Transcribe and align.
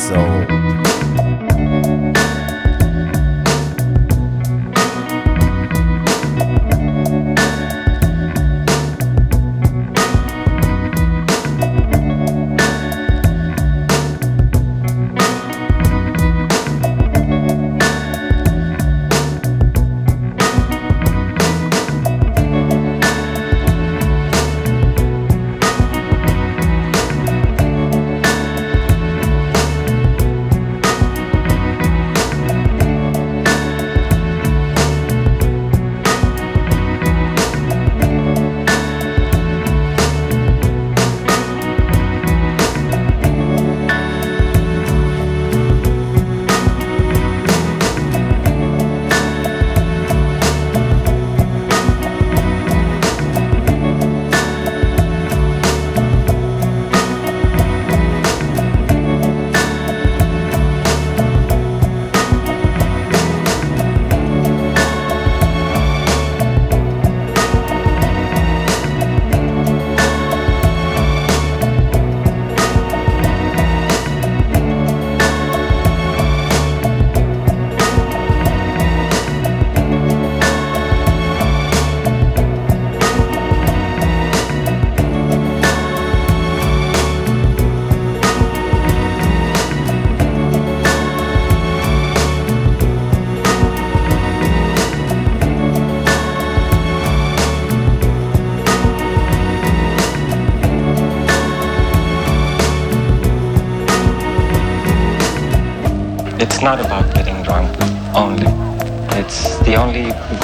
So. 0.00 0.49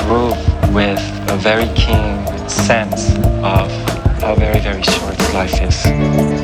Groove 0.06 0.38
with 0.72 1.00
a 1.30 1.36
very 1.36 1.66
keen 1.74 2.26
sense 2.48 3.10
of 3.42 3.68
how 4.20 4.36
very, 4.36 4.60
very 4.60 4.82
short 4.82 5.18
life 5.34 5.60
is. 5.60 6.35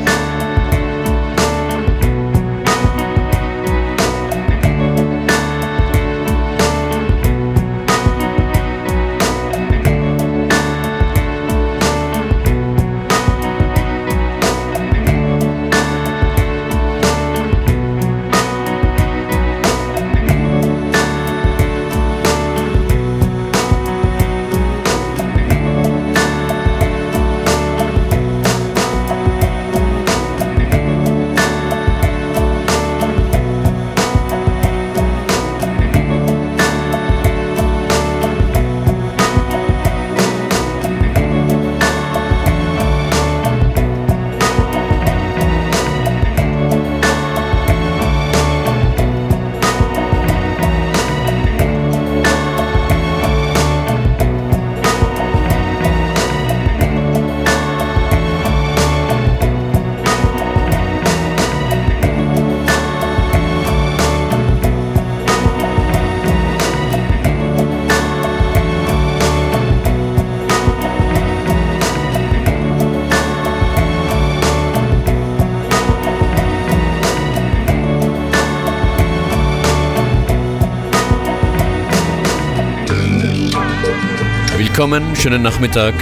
Willkommen, 84.83 85.15
schönen 85.15 85.41
Nachmittag 85.41 85.93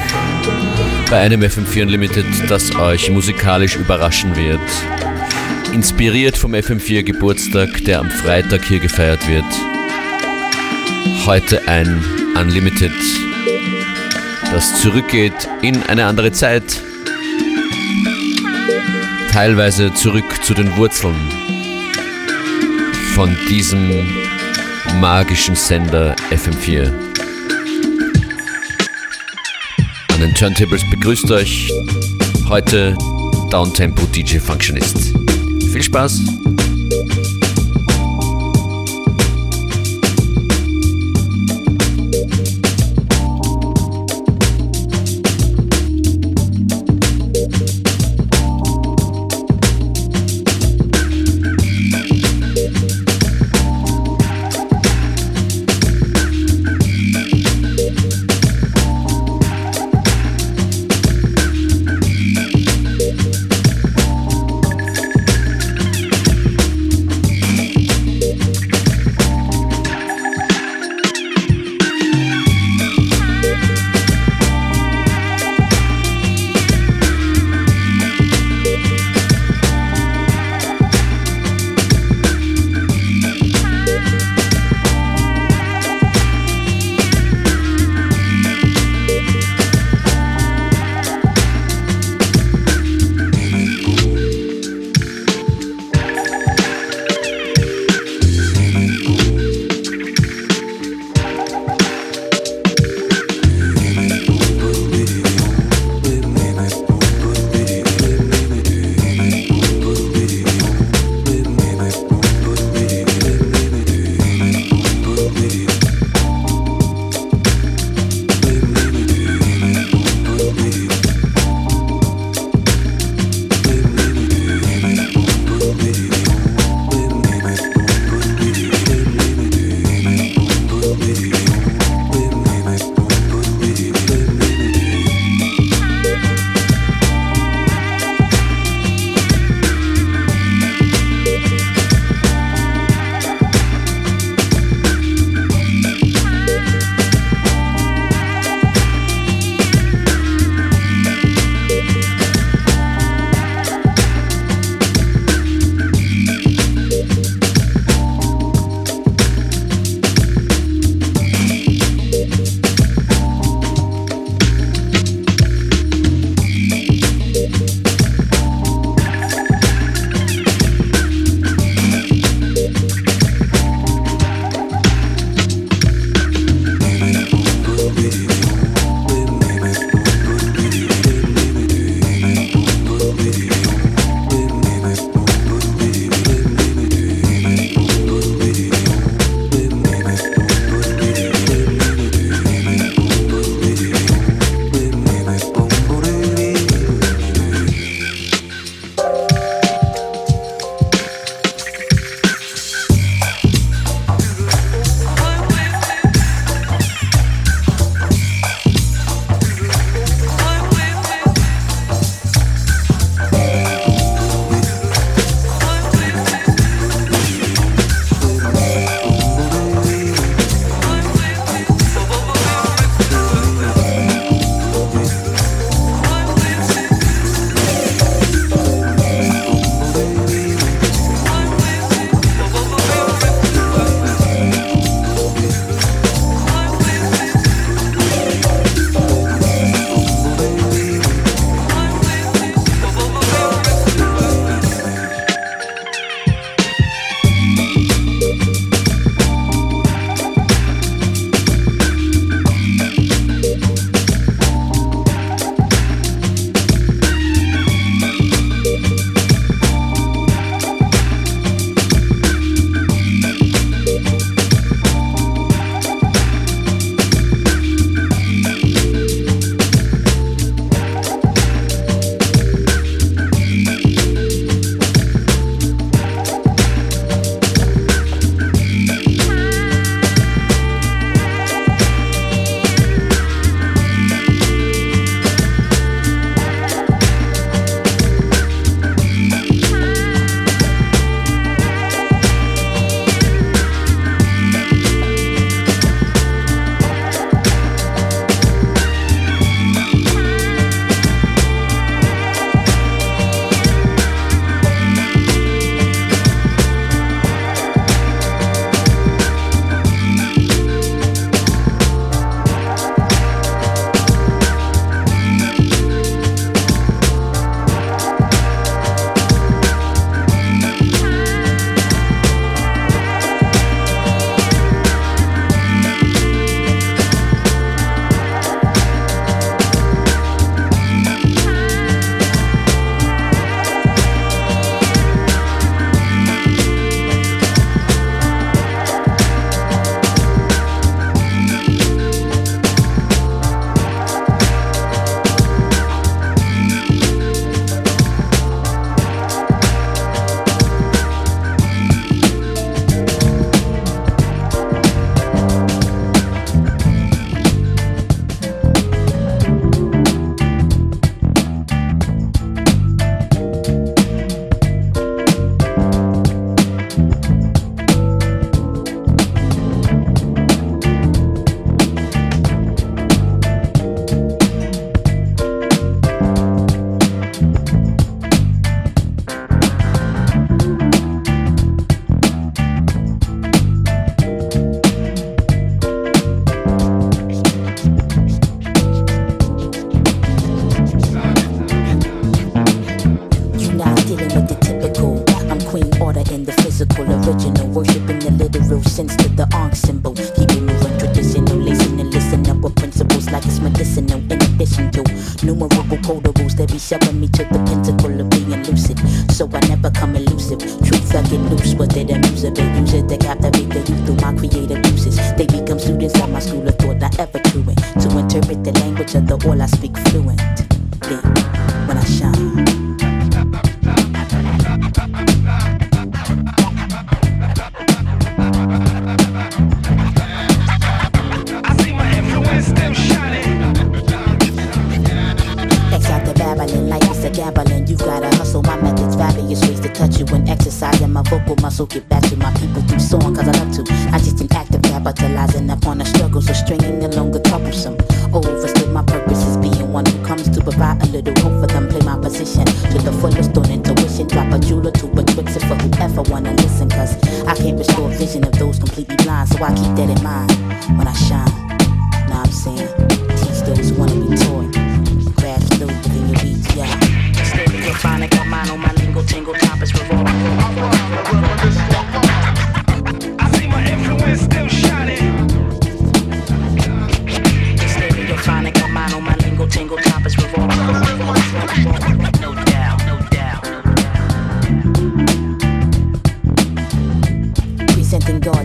bei 1.12 1.20
einem 1.20 1.44
FM4 1.44 1.84
Unlimited, 1.84 2.26
das 2.50 2.76
euch 2.76 3.12
musikalisch 3.12 3.76
überraschen 3.76 4.36
wird. 4.36 4.60
Inspiriert 5.72 6.36
vom 6.36 6.56
FM4 6.56 7.04
Geburtstag, 7.04 7.86
der 7.86 8.00
am 8.00 8.10
Freitag 8.10 8.66
hier 8.66 8.80
gefeiert 8.80 9.28
wird. 9.28 9.46
Heute 11.28 11.68
ein 11.68 12.04
Unlimited, 12.36 12.92
das 14.52 14.82
zurückgeht 14.82 15.48
in 15.62 15.84
eine 15.84 16.08
andere 16.08 16.32
Zeit. 16.32 16.82
Teilweise 19.32 19.94
zurück 19.94 20.44
zu 20.44 20.56
den 20.56 20.76
Wurzeln 20.76 21.14
von 23.14 23.38
diesem 23.48 23.92
magischen 25.00 25.54
Sender 25.54 26.16
FM4. 26.32 27.11
An 30.22 30.28
den 30.28 30.36
Turntables 30.36 30.88
begrüßt 30.88 31.32
euch 31.32 31.74
heute 32.48 32.96
Downtempo 33.50 34.06
DJ 34.06 34.38
Functionist. 34.38 35.16
Viel 35.72 35.82
Spaß! 35.82 36.41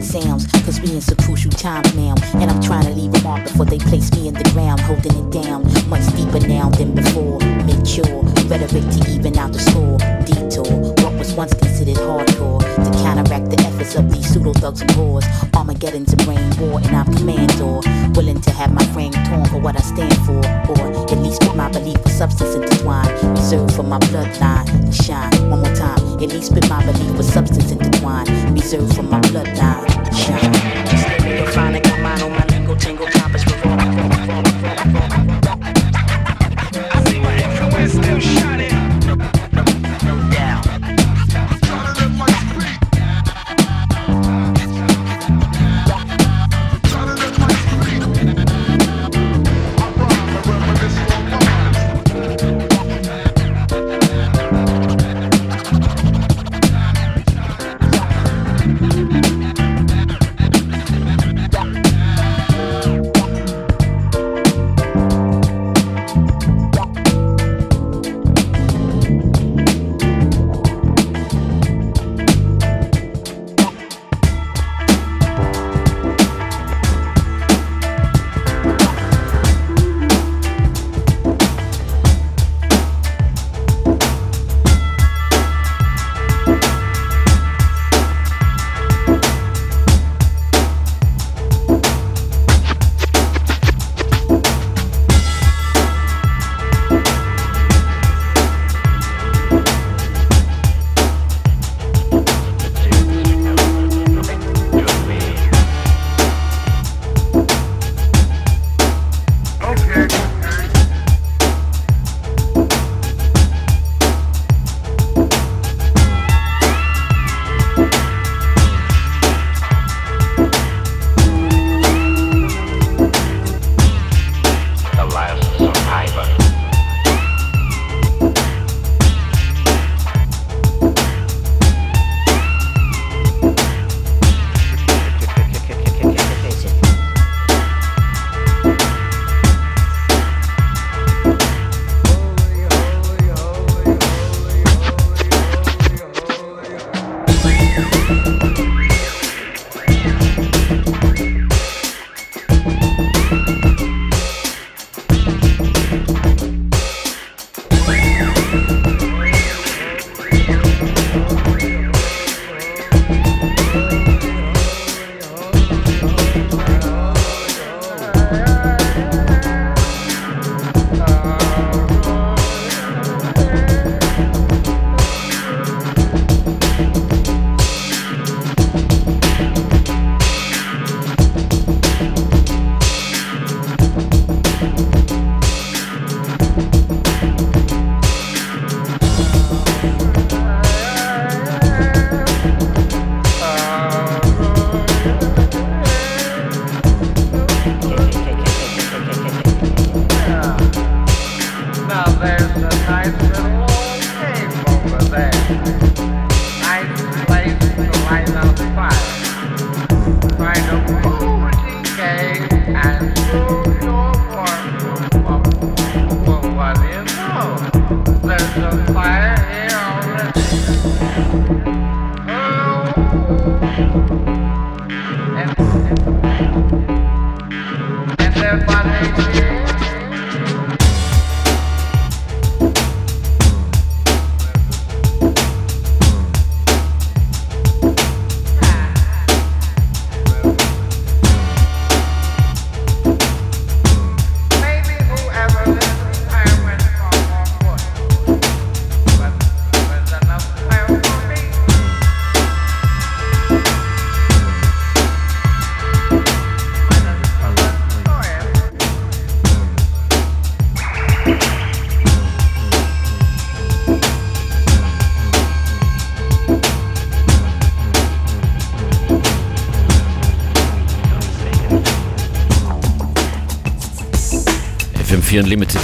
sounds. 0.06 0.46
Cause 0.64 0.80
we 0.80 0.92
in 0.92 1.00
some 1.00 1.16
crucial 1.18 1.50
times 1.50 1.94
now. 1.94 2.14
And 2.34 2.50
I'm 2.50 2.62
trying 2.62 2.84
to 2.84 2.92
leave 2.92 3.14
a 3.14 3.22
mark 3.22 3.44
before 3.44 3.66
they 3.66 3.78
place 3.78 4.10
me 4.12 4.28
in 4.28 4.34
the 4.34 4.48
ground, 4.52 4.80
holding 4.80 5.12
it 5.12 5.30
down. 5.30 5.64
Much 5.88 6.06
deeper 6.16 6.40
now 6.46 6.70
than 6.70 6.94
before. 6.94 7.40
Mature, 7.66 8.22
rhetoric 8.48 8.86
to 8.94 9.10
even 9.10 9.36
out 9.36 9.52
the 9.52 9.58
score. 9.58 9.98
Detour, 10.26 10.94
what 11.02 11.12
was 11.18 11.32
once 11.34 11.54
considered 11.54 11.96
hardcore 11.96 12.65
to 12.76 12.90
counteract 13.02 13.50
the 13.50 13.59
efforts 13.66 13.95
of 13.97 14.11
these 14.11 14.26
pseudo 14.28 14.52
thugs 14.52 14.80
and 14.80 14.90
whores. 14.90 15.25
Armageddon's 15.54 16.12
a 16.12 16.16
brain 16.16 16.50
war, 16.59 16.80
and 16.80 16.95
I'm 16.97 17.06
commandor. 17.14 17.80
Willing 18.14 18.40
to 18.40 18.50
have 18.52 18.73
my 18.73 18.85
frame 18.92 19.12
torn 19.12 19.45
for 19.47 19.59
what 19.59 19.76
I 19.76 19.80
stand 19.80 20.16
for, 20.26 20.38
or 20.71 20.80
at 21.11 21.18
least 21.18 21.42
put 21.42 21.56
my 21.56 21.71
belief 21.71 22.02
with 22.04 22.12
substance 22.12 22.54
intertwined. 22.54 23.11
Reserved 23.38 23.75
for 23.75 23.83
my 23.83 23.99
bloodline 23.99 24.66
to 24.87 24.92
shine. 24.92 25.33
One 25.50 25.61
more 25.62 25.75
time, 25.75 25.99
at 26.23 26.28
least 26.28 26.52
put 26.54 26.68
my 26.68 26.85
belief 26.85 27.16
with 27.16 27.26
substance 27.33 27.71
intertwined. 27.71 28.28
Reserved 28.52 28.95
for 28.95 29.02
my 29.02 29.21
bloodline 29.21 29.87
to 30.09 30.14
shine. 30.14 31.85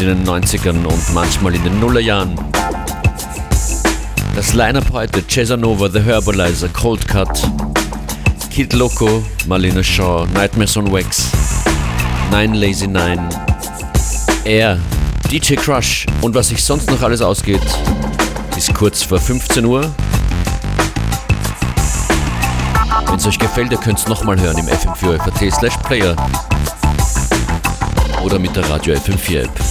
In 0.02 0.08
den 0.08 0.26
90ern 0.26 0.84
und 0.84 1.14
manchmal 1.14 1.54
in 1.54 1.62
den 1.62 1.78
Nullerjahren. 1.78 2.34
Das 4.34 4.52
Line-Up 4.52 4.90
heute 4.92 5.22
Cesanova, 5.28 5.88
The 5.88 6.00
Herbalizer, 6.00 6.68
Cold 6.68 7.06
Cut, 7.06 7.48
Kid 8.50 8.72
Loco, 8.72 9.22
Marlena 9.46 9.82
Shaw, 9.82 10.26
Nightmares 10.34 10.76
on 10.76 10.90
Wax, 10.90 11.30
Nine 12.32 12.54
Lazy 12.54 12.88
Nine, 12.88 13.28
Air, 14.44 14.78
DJ 15.30 15.54
Crush 15.54 16.06
und 16.20 16.34
was 16.34 16.48
sich 16.48 16.64
sonst 16.64 16.90
noch 16.90 17.00
alles 17.02 17.22
ausgeht, 17.22 17.62
ist 18.56 18.74
kurz 18.74 19.04
vor 19.04 19.20
15 19.20 19.64
Uhr. 19.64 19.88
Wenn 23.06 23.16
es 23.16 23.26
euch 23.26 23.38
gefällt, 23.38 23.70
ihr 23.70 23.78
könnt 23.78 23.98
es 23.98 24.08
nochmal 24.08 24.40
hören 24.40 24.58
im 24.58 24.66
fm4 24.66 25.54
slash 25.54 25.76
player 25.84 26.16
oder 28.24 28.38
mit 28.38 28.56
der 28.56 28.68
Radio 28.68 28.94
FM4 28.94 29.44
App. 29.44 29.61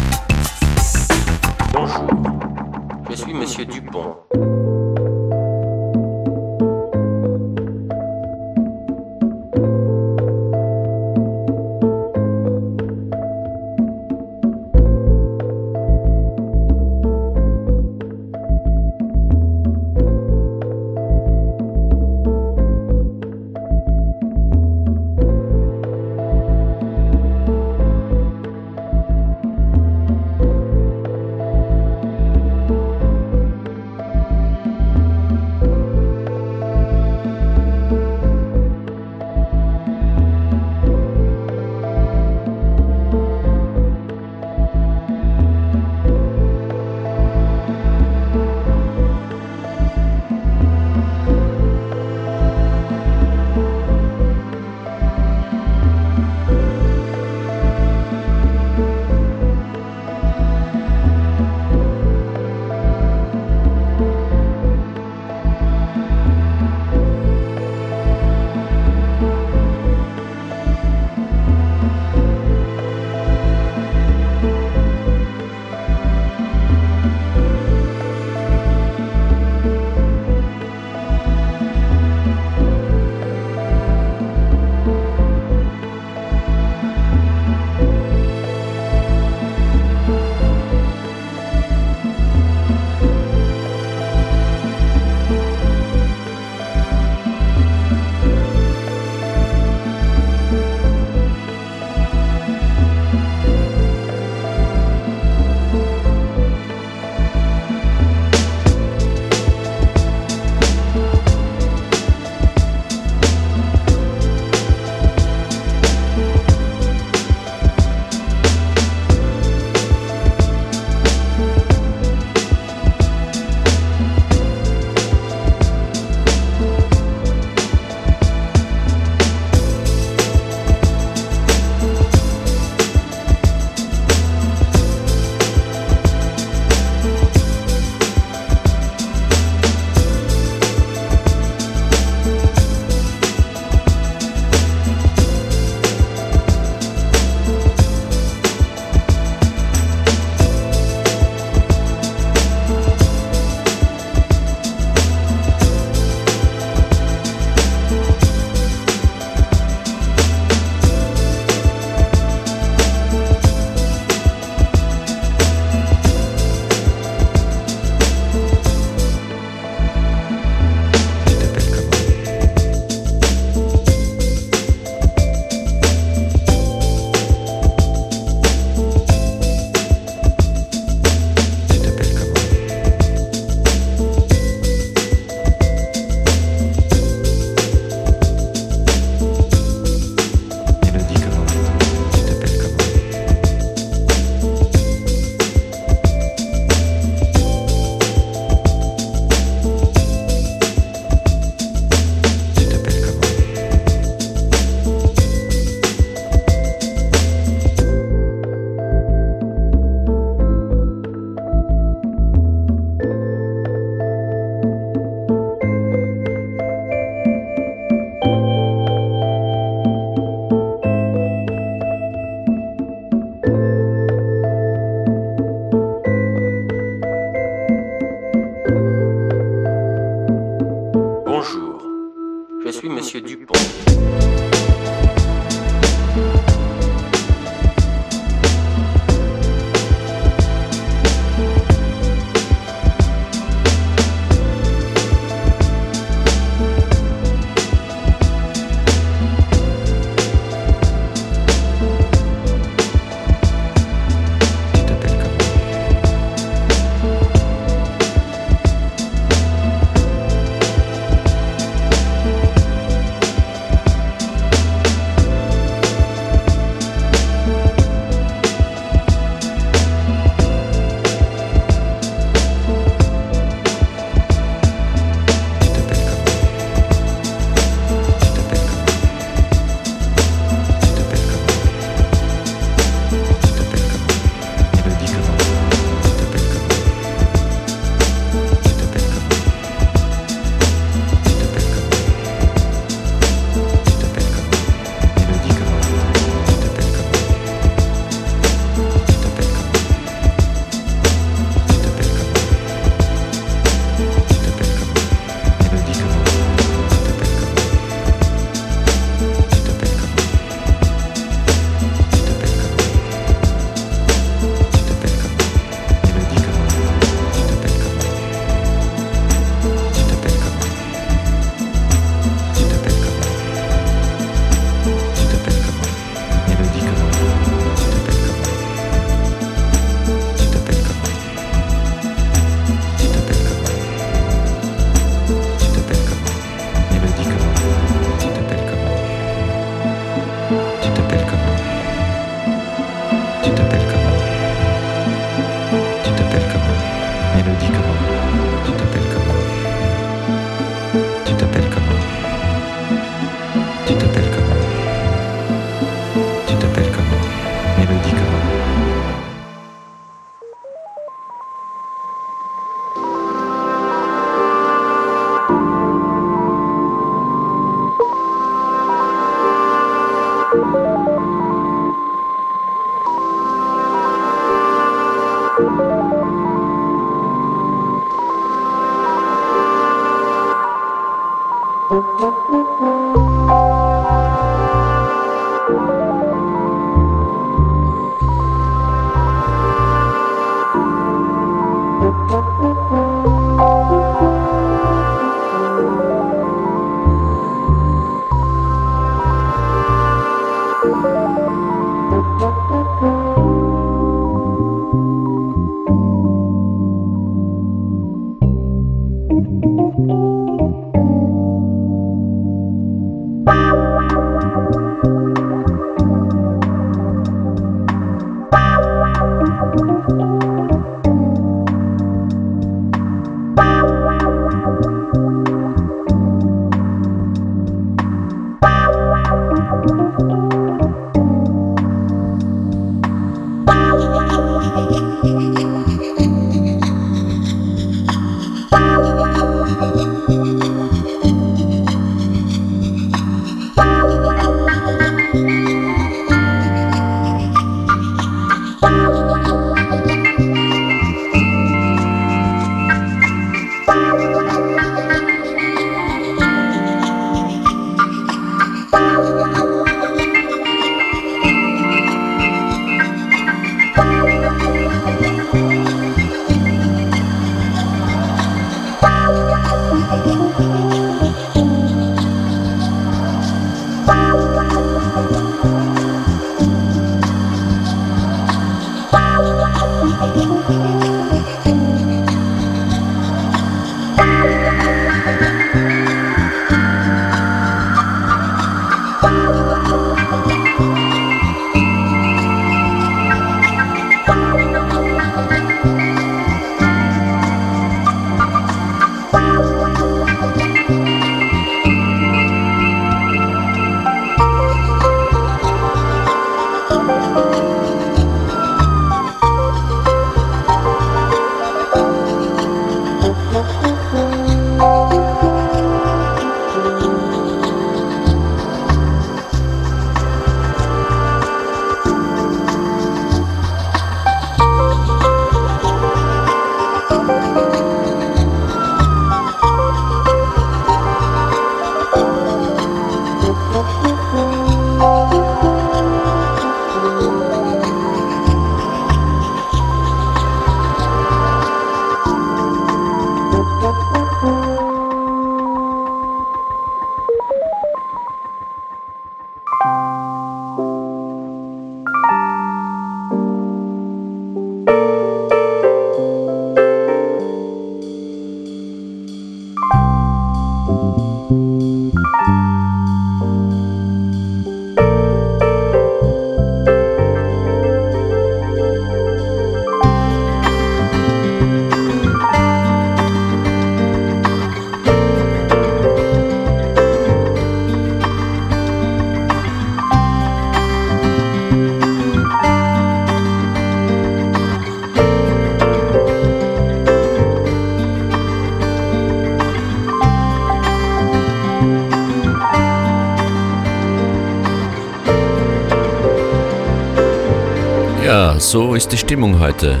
Ist 598.96 599.12
die 599.12 599.18
Stimmung 599.18 599.60
heute. 599.60 600.00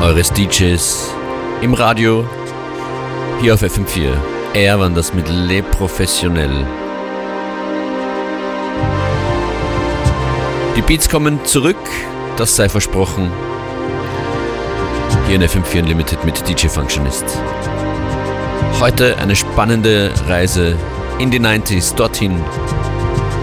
Eures 0.00 0.32
DJs 0.32 1.12
im 1.60 1.74
Radio, 1.74 2.24
hier 3.40 3.54
auf 3.54 3.62
FM4. 3.62 4.12
Er 4.54 4.78
war 4.78 4.90
das 4.90 5.12
mit 5.12 5.28
Le 5.28 5.60
Professionell. 5.64 6.64
Die 10.76 10.82
Beats 10.82 11.08
kommen 11.08 11.44
zurück, 11.44 11.76
das 12.36 12.54
sei 12.54 12.68
versprochen. 12.68 13.28
Hier 15.26 15.34
in 15.34 15.42
FM4 15.42 15.80
Unlimited 15.80 16.24
mit 16.24 16.48
DJ 16.48 16.68
Functionist. 16.68 17.24
Heute 18.78 19.18
eine 19.18 19.34
spannende 19.34 20.12
Reise 20.28 20.76
in 21.18 21.32
die 21.32 21.40
90s, 21.40 21.96
dorthin, 21.96 22.40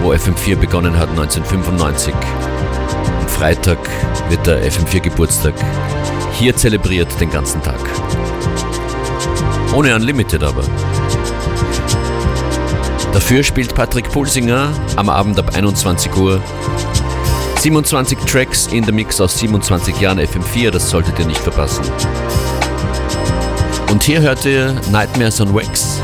wo 0.00 0.12
FM4 0.12 0.56
begonnen 0.56 0.98
hat 0.98 1.10
1995. 1.10 2.14
Freitag 3.38 3.78
wird 4.30 4.44
der 4.48 4.68
FM4 4.68 4.98
Geburtstag 4.98 5.54
hier 6.32 6.56
zelebriert 6.56 7.08
den 7.20 7.30
ganzen 7.30 7.62
Tag. 7.62 7.78
Ohne 9.72 9.94
Unlimited 9.94 10.42
aber. 10.42 10.64
Dafür 13.12 13.44
spielt 13.44 13.76
Patrick 13.76 14.10
Pulsinger 14.10 14.72
am 14.96 15.08
Abend 15.08 15.38
ab 15.38 15.54
21 15.54 16.16
Uhr 16.16 16.42
27 17.60 18.18
Tracks 18.26 18.66
in 18.72 18.84
der 18.84 18.92
Mix 18.92 19.20
aus 19.20 19.38
27 19.38 20.00
Jahren 20.00 20.18
FM4, 20.18 20.72
das 20.72 20.90
solltet 20.90 21.16
ihr 21.20 21.26
nicht 21.26 21.40
verpassen. 21.40 21.84
Und 23.92 24.02
hier 24.02 24.20
hört 24.20 24.44
ihr 24.46 24.74
Nightmares 24.90 25.40
on 25.40 25.54
Wax 25.54 26.02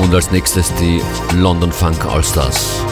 und 0.00 0.14
als 0.14 0.30
nächstes 0.30 0.72
die 0.74 1.02
London 1.34 1.72
Funk 1.72 2.06
All 2.06 2.22
Stars. 2.22 2.83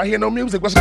I 0.00 0.06
hear 0.06 0.18
no 0.18 0.30
music. 0.30 0.62
What's 0.62 0.74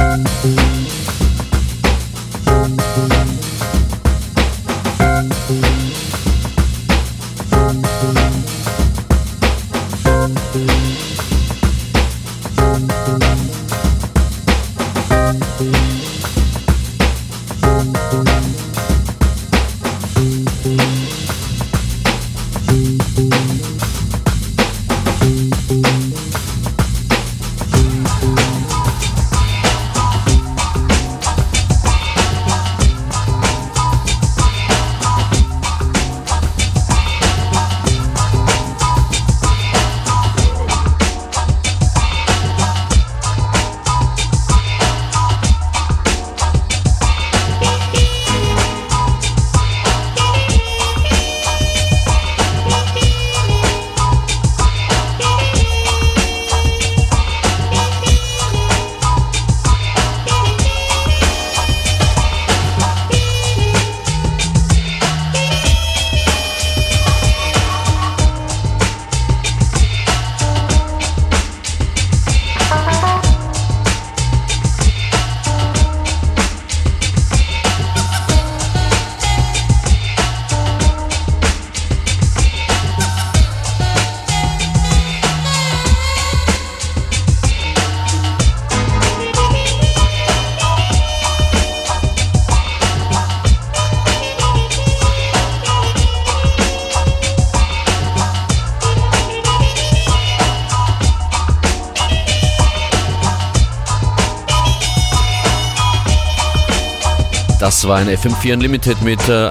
Das 107.79 107.87
war 107.87 107.95
ein 107.95 108.09
FM4 108.09 108.55
Unlimited 108.55 109.01
mit 109.03 109.29
äh, 109.29 109.49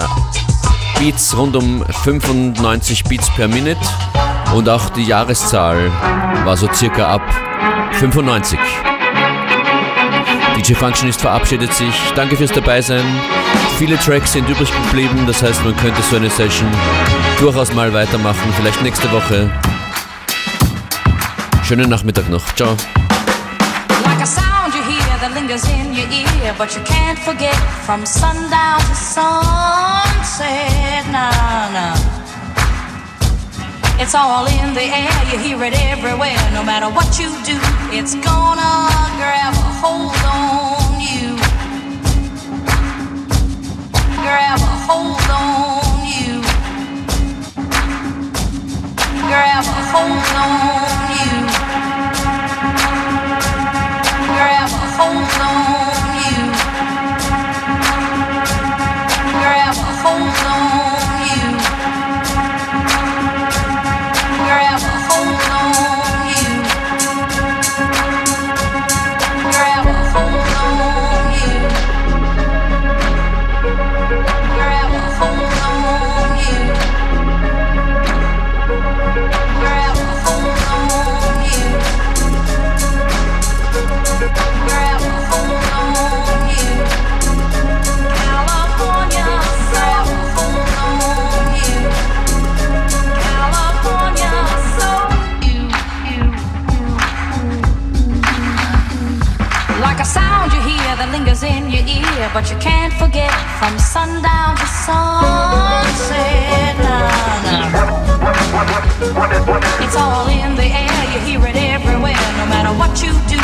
Beats 0.98 1.34
rund 1.34 1.56
um 1.56 1.82
95 2.02 3.04
Beats 3.04 3.30
per 3.34 3.48
Minute 3.48 3.80
und 4.54 4.68
auch 4.68 4.90
die 4.90 5.04
Jahreszahl 5.04 5.90
war 6.44 6.54
so 6.54 6.70
circa 6.74 7.06
ab 7.06 7.22
95. 7.92 8.58
DJ 10.58 10.74
Functionist 10.74 11.22
verabschiedet 11.22 11.72
sich. 11.72 11.94
Danke 12.16 12.36
fürs 12.36 12.52
Dabeisein. 12.52 13.02
Viele 13.78 13.96
Tracks 13.96 14.34
sind 14.34 14.46
übrig 14.46 14.70
geblieben, 14.82 15.24
das 15.26 15.42
heißt, 15.42 15.64
man 15.64 15.74
könnte 15.78 16.02
so 16.02 16.16
eine 16.16 16.28
Session 16.28 16.68
durchaus 17.40 17.72
mal 17.72 17.94
weitermachen, 17.94 18.52
vielleicht 18.58 18.82
nächste 18.82 19.10
Woche. 19.10 19.50
Schönen 21.64 21.88
Nachmittag 21.88 22.28
noch. 22.28 22.44
Ciao. 22.54 22.76
That 25.20 25.32
lingers 25.34 25.66
in 25.66 25.94
your 25.94 26.06
ear, 26.14 26.54
but 26.56 26.76
you 26.76 26.82
can't 26.82 27.18
forget 27.18 27.56
from 27.82 28.06
sundown 28.06 28.78
to 28.78 28.94
sunset. 28.94 30.46
Nah, 31.10 31.74
nah. 31.74 31.98
It's 33.98 34.14
all 34.14 34.46
in 34.46 34.74
the 34.74 34.86
air, 34.86 35.10
you 35.30 35.38
hear 35.38 35.58
it 35.64 35.74
everywhere. 35.90 36.38
No 36.54 36.62
matter 36.62 36.86
what 36.86 37.18
you 37.18 37.34
do, 37.42 37.58
it's 37.90 38.14
gonna 38.14 38.74
grab 39.18 39.54
a 39.58 39.70
hold 39.82 40.14
on 40.22 41.02
you. 41.02 41.34
Grab 44.22 44.60
a 44.62 44.74
hold 44.86 45.30
on 45.34 46.06
you. 46.06 46.42
Grab 49.26 49.64
a 49.66 49.82
hold 49.90 50.30
on 50.46 50.67
but 102.40 102.52
you 102.52 102.58
can't 102.58 102.92
forget 102.92 103.34
from 103.58 103.76
sundown 103.80 104.54
to 104.54 104.66
sunset. 104.86 106.76
It's 109.82 109.96
all 109.96 110.28
in 110.28 110.54
the 110.54 110.68
air, 110.84 111.00
you 111.12 111.18
hear 111.26 111.44
it 111.48 111.56
everywhere. 111.56 112.14
No 112.38 112.46
matter 112.46 112.70
what 112.78 113.02
you 113.02 113.10
do, 113.26 113.42